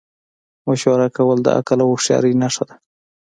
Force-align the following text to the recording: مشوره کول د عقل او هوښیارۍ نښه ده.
مشوره 0.67 1.07
کول 1.15 1.37
د 1.43 1.47
عقل 1.57 1.79
او 1.83 1.89
هوښیارۍ 1.93 2.33
نښه 2.41 2.63
ده. 2.69 2.75